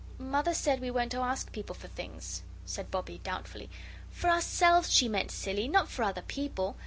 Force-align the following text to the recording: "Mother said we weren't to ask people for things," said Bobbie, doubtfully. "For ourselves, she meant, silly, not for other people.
"Mother 0.17 0.55
said 0.55 0.79
we 0.79 0.89
weren't 0.89 1.11
to 1.11 1.19
ask 1.19 1.51
people 1.51 1.75
for 1.75 1.87
things," 1.87 2.41
said 2.65 2.89
Bobbie, 2.89 3.19
doubtfully. 3.19 3.69
"For 4.09 4.31
ourselves, 4.31 4.91
she 4.91 5.07
meant, 5.07 5.29
silly, 5.29 5.67
not 5.67 5.89
for 5.89 6.01
other 6.01 6.23
people. 6.23 6.75